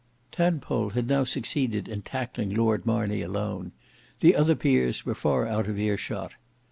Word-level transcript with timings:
Tadpole 0.31 0.89
had 0.95 1.07
now 1.07 1.23
succeeded 1.23 1.87
in 1.87 2.01
tackling 2.01 2.55
Lord 2.55 2.87
Marney 2.87 3.21
alone; 3.21 3.71
the 4.19 4.35
other 4.35 4.55
peers 4.55 5.05
were 5.05 5.13
far 5.13 5.45
out 5.45 5.67
of 5.67 5.77
ear 5.77 5.95
shot. 5.95 6.31